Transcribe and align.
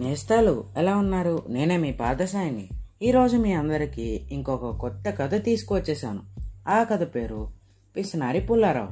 నేస్తాలు 0.00 0.64
ఎలా 0.76 0.96
ఉన్నారు? 0.96 1.42
నేనే 1.48 1.76
మీ 1.76 1.92
పాదసాయిని 1.92 2.68
ఈరోజు 3.02 3.36
మీ 3.36 3.52
అందరికీ 3.52 4.20
ఇంకొక 4.32 4.76
కొత్త 4.76 5.10
కథ 5.10 5.44
తీసుకువచ్చేసాను 5.44 6.20
ఆ 6.68 6.82
కథ 6.82 7.14
పేరు 7.14 7.48
పిసినారి 7.96 8.40
పుల్లారావు. 8.40 8.88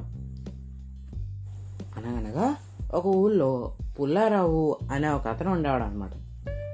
అనగనగా 1.99 2.55
ఒక 2.93 3.05
ఊళ్ళో 3.05 3.75
పుల్లారావు 3.99 4.77
అనే 4.91 5.07
ఒక 5.07 5.27
అతను 5.27 5.51
ఉండేవాడు 5.51 5.83
అనమాట 5.83 6.11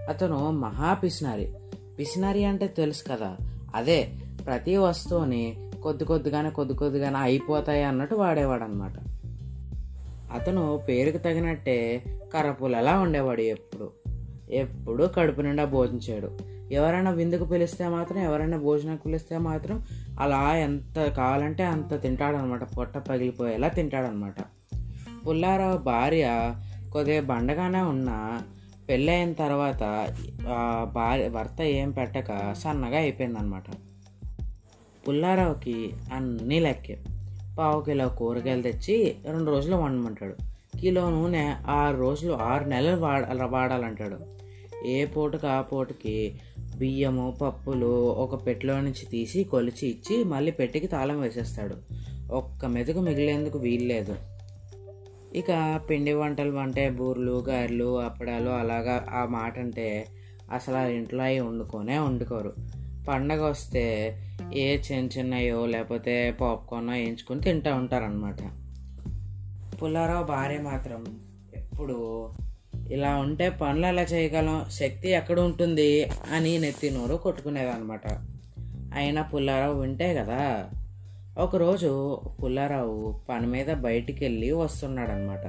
అతను 0.10 0.52
మహా 0.52 0.94
పిసినారి 0.94 1.54
పిసినారి 2.00 2.46
అంటే 2.46 2.68
తెలుసు 2.68 3.04
కదా. 3.12 3.38
అదే 3.76 4.12
ప్రతి 4.46 4.78
వస్తువుని 4.78 5.72
కొద్ది 5.84 6.06
కొద్దిగానే 6.06 6.50
కొద్ది 6.50 6.74
కొద్దిగానే 6.74 7.18
అయిపోతాయి 7.18 7.84
అన్నట్టు 7.84 8.16
వాడేవాడు 8.16 8.64
అనమాట 8.64 8.94
అతను 10.34 10.82
పేరుకు 10.90 11.18
తగినట్టే 11.18 12.04
కర్రపులలా 12.34 13.00
ఉండేవాడు 13.00 13.42
ఎప్పుడు? 13.42 14.05
ఎప్పుడూ 14.50 15.08
కడుపు 15.08 15.42
నిండా 15.42 15.66
భోజనం 15.66 16.00
చేయడు. 16.10 16.38
ఎవరైనా 16.72 17.12
విందుకు 17.12 17.46
పిలిస్తే 17.46 17.88
మాత్రం 17.88 18.20
ఎవరైనా 18.20 18.58
భోజనం 18.58 18.96
పిలిస్తే 18.96 19.38
మాత్రం 19.38 19.84
అలా 20.20 20.58
ఎంత 20.58 21.10
కావాలంటే 21.10 21.64
అంత 21.64 22.02
తింటాడనమాట. 22.02 22.64
పొట్ట 22.64 22.98
పగిలిపోయేలా 22.98 23.68
తింటాడనమాట. 23.68 24.36
పుల్లారావు 25.28 25.78
భార్య 25.78 26.56
కొద్దిగా 26.94 27.22
బండగానే 27.22 27.82
ఉన్నా 27.82 28.44
పెళ్ళైన 28.90 29.34
తర్వాత 29.34 30.08
ఆ 30.48 30.92
భార్య 30.94 31.30
భర్త 31.30 31.62
ఏం 31.62 31.92
పెట్టక 31.92 32.54
సన్నగా 32.54 32.98
అయిపోయిందనమాట. 32.98 33.64
పుల్లారావుకి 35.08 35.94
అన్నీ 36.14 36.60
లెక్కే. 36.60 37.00
పావు 37.60 37.82
కిలో 37.82 38.10
కూరగాయలు 38.10 38.62
తెచ్చి 38.62 39.16
రెండు 39.26 39.52
రోజులు 39.52 39.76
వండమంటాడు. 39.76 40.36
కిలో 40.78 41.10
నూనె 41.10 41.56
ఆరు 41.68 41.98
రోజులు 41.98 42.34
ఆరు 42.34 42.64
నెలలు 42.64 43.02
వాడ 43.02 43.44
వాడాలంటాడు. 43.44 44.45
ఏ 44.86 45.06
పూటకి 45.06 45.48
ఆ 45.48 45.62
పూటకి 45.62 46.40
బియ్యము 46.78 47.38
పప్పులు 47.42 48.12
ఒక 48.12 48.46
పెట్టెలో 48.46 48.82
నుంచి 48.82 49.06
తీసి 49.12 49.44
కొలిచి 49.44 49.88
ఇచ్చి 49.88 50.24
మళ్ళీ 50.24 50.52
పెట్టికి 50.52 50.88
తాళం 50.88 51.22
వేసేస్తాడు. 51.22 51.76
ఒక్క 52.34 52.66
మెతుకు 52.66 53.00
మిగిలేందుకు 53.00 53.58
వీల్లేదు. 53.58 54.16
ఇక 55.36 55.80
పిండి 55.90 56.14
వంటలు 56.14 56.58
అంటే 56.58 56.90
బూర్లు 56.90 57.46
గారెలు 57.50 58.00
అప్పడాలు 58.00 58.50
అలాగా 58.50 59.06
ఆ 59.10 59.26
మాట 59.26 59.60
అంటే 59.60 60.08
అసలు 60.52 60.76
ఆ 60.76 60.84
ఇంట్లో 60.84 61.24
అవి 61.24 61.40
వండుకొనే 61.40 61.98
వండుకోరు. 61.98 62.54
పండగ 63.10 63.42
వస్తే 63.44 63.84
ఏ 64.54 64.78
చిన్న 64.78 65.20
చిన్నయో 65.20 65.66
లేకపోతే 65.66 66.32
పాప్కార్న్ 66.42 66.90
వేయించుకొని 66.90 67.42
తింటూ 67.42 67.76
ఉంటారనమాట 67.76 68.42
పుల్లారావు 69.82 70.26
భార్య 70.26 70.58
మాత్రం 70.58 71.06
ఎప్పుడు 71.56 72.30
ఇలా 72.92 73.16
ఉంటే 73.16 73.50
పనులు 73.50 73.86
ఎలా 73.86 74.02
చేయగలం? 74.02 74.66
శక్తి 74.70 75.10
ఎక్కడ 75.10 75.40
ఉంటుంది 75.40 76.10
అని 76.34 76.58
నెత్తి 76.58 76.90
నోరు 76.90 77.16
కొట్టుకునేదనమాట 77.16 78.08
అయినా 78.94 79.22
పుల్లారావు 79.22 79.82
వింటే 79.82 80.14
కదా. 80.14 80.70
ఒకరోజు 81.38 82.22
పుల్లారావు 82.44 83.20
పని 83.30 83.48
మీద 83.48 83.74
బయటికి 83.74 84.26
వెళ్ళి 84.26 84.52
వస్తున్నాడనమాట 84.52 85.44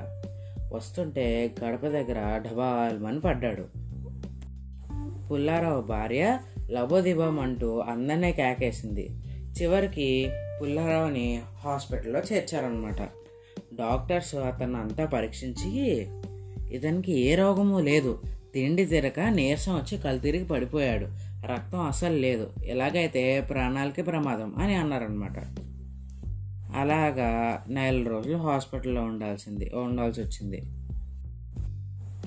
వస్తుంటే 0.75 1.55
గడప 1.65 1.87
దగ్గర 1.87 2.43
ఢబాల్మని 2.49 3.21
పడ్డాడు. 3.21 3.65
పుల్లారావు 5.29 5.83
భార్య 5.83 6.39
లబోదిబం 6.71 7.41
అంటూ 7.41 7.79
అందరినీ 7.79 8.33
కేకేసింది. 8.33 9.11
చివరికి 9.63 10.31
పుల్లారావుని 10.61 11.43
హాస్పిటల్లో 11.65 12.21
చేర్చారనమాట 12.21 13.03
డాక్టర్స్ 13.75 14.35
అతన్ని 14.35 14.77
అంతా 14.77 15.05
పరీక్షించి 15.05 16.07
ఇతనికి 16.73 17.21
ఏ 17.21 17.35
రోగము 17.35 17.81
లేదు. 17.81 18.21
తిండి 18.55 18.85
తిరక 18.85 19.21
నీరసం 19.21 19.75
వచ్చి 19.75 19.99
కళ్ళు 19.99 20.21
తిరిగి 20.21 20.45
పడిపోయాడు. 20.45 21.07
రక్తం 21.47 21.81
అసలు 21.81 22.17
లేదు. 22.17 22.51
ఎలాగైతే 22.65 23.41
ప్రాణాలకి 23.41 24.03
ప్రమాదం 24.03 24.55
అని 24.59 24.75
అన్నారనమాట 24.75 25.39
అలాగా 26.77 27.65
నెల 27.69 28.09
రోజులు 28.09 28.37
హాస్పిటల్లో 28.37 29.03
ఉండాల్సింది 29.03 29.71
ఉండాల్సి 29.75 30.21
వచ్చింది. 30.21 30.63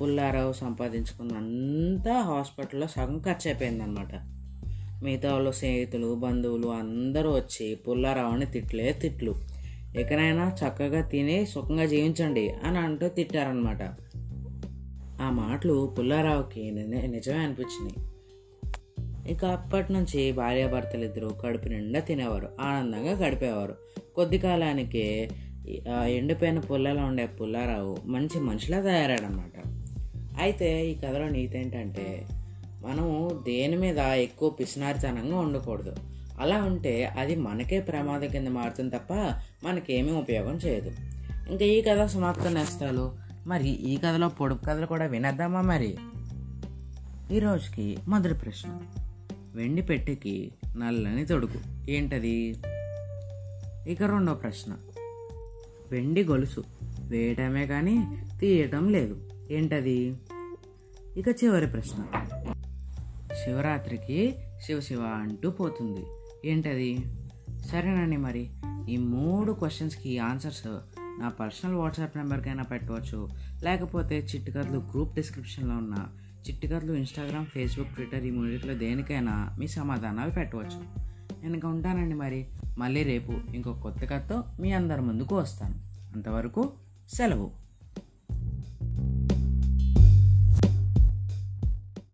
పుల్లారావు 0.02 0.54
సంపాదించుకున్నంతా 0.54 2.22
హాస్పిటల్లో 2.22 2.88
సగం 2.88 3.20
ఖర్చు 3.20 3.50
అయిపోయిందనమాట 3.50 4.16
మిగతా 5.04 5.34
వాళ్ళు 5.34 5.52
స్నేహితులు 5.52 6.16
బంధువులు 6.16 6.68
అందరూ 6.68 7.32
వచ్చి 7.32 7.76
పుల్లారావుని 7.76 8.46
తిట్లే 8.46 8.94
తిట్లు. 8.94 9.36
ఎక్కడైనా 9.96 10.56
చక్కగా 10.64 11.02
తిని 11.02 11.46
సుఖంగా 11.46 11.86
జీవించండి 11.86 12.50
అని 12.50 12.78
అంటూ 12.78 13.08
తిట్టారనమాట 13.08 13.82
ఆ 15.22 15.30
మాటలు 15.30 15.96
పుల్లారావుకి 16.00 16.72
ని- 16.72 17.12
నిజమే 17.12 17.38
అనిపించినాయి. 17.38 18.10
ఇక 19.34 19.46
అప్పటి 19.46 19.94
నుంచి 19.94 20.32
భార్యాభర్తలిద్దరూ 20.32 21.30
కడుపు 21.30 21.68
నిండా 21.68 22.00
తినేవారు 22.00 22.50
ఆనందంగా 22.62 23.12
గడిపేవారు. 23.12 23.76
కొద్ది 24.16 24.38
కాలానికే 24.38 25.30
ఎండిపోయిన 26.08 26.60
పుల్లలో 26.60 27.02
ఉండే 27.02 27.26
పుల్లారావు 27.26 27.98
మంచి 28.06 28.40
మనిషిలా 28.40 28.82
తయారాడనమాట 28.82 29.64
అయితే 30.40 30.88
ఈ 30.88 30.96
కథలో 30.96 31.30
నీతి 31.30 31.58
ఏంటంటే 31.58 32.26
మనము 32.86 33.44
దేని 33.48 33.76
మీద 33.76 33.98
ఎక్కువ 33.98 34.50
పిసినారితనంగా 34.50 35.40
ఉండకూడదు. 35.40 35.96
అలా 36.40 36.64
ఉంటే 36.64 37.06
అది 37.06 37.36
మనకే 37.36 37.80
ప్రమాదం 37.80 38.28
కింద 38.28 38.48
మారుతుంది 38.48 38.96
తప్ప 38.96 39.14
మనకేమీ 39.64 40.12
ఉపయోగం 40.12 40.56
చేయదు. 40.56 40.92
ఇంకా 41.50 41.66
ఈ 41.66 41.82
కథ 41.82 42.06
సమాప్తం 42.06 42.54
నేస్తాలు 42.54 43.29
మరి 43.48 43.70
ఈ 43.70 43.98
కథలో 43.98 44.30
పొడుపు 44.30 44.66
కథలు 44.66 44.86
కూడా 44.86 45.06
వినేద్దామా 45.06 45.62
మరి? 45.62 45.98
ఈ 47.32 47.40
రోజుకి 47.40 47.98
మొదటి 48.08 48.34
ప్రశ్న. 48.34 48.80
వెండి 49.56 49.82
పెట్టెకి 49.82 50.52
నల్లని 50.78 51.26
తొడుగు. 51.26 51.92
ఏంటది? 51.92 52.56
ఇక 53.88 54.04
రెండో 54.04 54.34
ప్రశ్న. 54.34 54.78
వెండి 55.92 56.24
గొలుసు. 56.24 56.64
వేయటమే 57.02 57.68
కానీ 57.68 58.18
తీయటం 58.40 58.90
లేదు. 58.90 59.30
ఏంటది? 59.52 60.16
ఇక 61.18 61.28
చివరి 61.44 61.68
ప్రశ్న. 61.68 62.06
శివరాత్రికి 63.46 64.36
శివ 64.66 64.80
శివ 64.80 65.02
అంటూ 65.02 65.50
పోతుంది. 65.50 66.06
ఏంటది? 66.50 66.98
సరేనండి 67.60 68.18
మరి. 68.18 68.50
ఈ 68.90 68.98
మూడు 68.98 69.52
క్వశ్చన్స్కి 69.52 70.20
ఆన్సర్స్ 70.20 70.99
నా 71.20 71.30
పర్సనల్ 71.30 71.76
వాట్సాప్ 71.76 72.18
నెంబర్కైనా 72.18 72.64
పెట్టవచ్చు 72.64 73.30
లేకపోతే 73.64 74.28
చిట్టుకథలు 74.36 74.78
గ్రూప్ 74.78 75.16
డిస్క్రిప్షన్లో 75.16 75.76
ఉన్న 75.76 76.08
చిట్టుకథలు 76.50 76.94
ఇన్స్టాగ్రామ్ 76.94 77.46
ఫేస్బుక్ 77.46 77.96
ట్విట్టర్ 77.96 78.26
ఈ 78.26 78.32
మూడింటిలో 78.32 78.74
దేనికైనా 78.74 79.56
మీ 79.60 79.68
సమాధానాలు 79.68 80.32
పెట్టవచ్చు. 80.32 80.84
నేను 81.44 81.68
ఉంటానండి 81.68 82.16
మరి. 82.16 82.48
మళ్ళీ 82.78 83.04
రేపు 83.04 83.32
ఇంకో 83.32 83.74
కొత్త 83.74 84.06
కథతో 84.06 84.44
మీ 84.60 84.72
అందరి 84.72 85.02
ముందుకు 85.02 85.38
వస్తాను. 85.38 85.76
అంతవరకు 86.16 86.72
సెలవు. 87.10 87.69